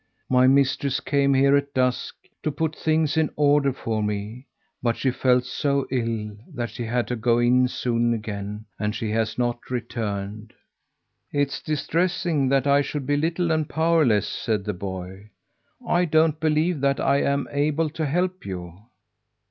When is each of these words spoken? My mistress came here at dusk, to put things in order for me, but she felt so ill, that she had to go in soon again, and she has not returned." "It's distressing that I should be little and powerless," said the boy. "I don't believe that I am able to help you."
My 0.31 0.47
mistress 0.47 0.99
came 0.99 1.35
here 1.35 1.55
at 1.55 1.75
dusk, 1.75 2.15
to 2.41 2.51
put 2.51 2.75
things 2.75 3.17
in 3.17 3.29
order 3.35 3.71
for 3.71 4.01
me, 4.01 4.47
but 4.81 4.97
she 4.97 5.11
felt 5.11 5.45
so 5.45 5.85
ill, 5.91 6.35
that 6.55 6.71
she 6.71 6.85
had 6.85 7.05
to 7.09 7.15
go 7.15 7.37
in 7.37 7.67
soon 7.67 8.11
again, 8.11 8.65
and 8.79 8.95
she 8.95 9.11
has 9.11 9.37
not 9.37 9.69
returned." 9.69 10.53
"It's 11.31 11.61
distressing 11.61 12.49
that 12.49 12.65
I 12.65 12.81
should 12.81 13.05
be 13.05 13.15
little 13.15 13.51
and 13.51 13.69
powerless," 13.69 14.27
said 14.27 14.63
the 14.65 14.73
boy. 14.73 15.29
"I 15.87 16.05
don't 16.05 16.39
believe 16.39 16.81
that 16.81 16.99
I 16.99 17.21
am 17.21 17.47
able 17.51 17.91
to 17.91 18.07
help 18.07 18.43
you." 18.43 18.79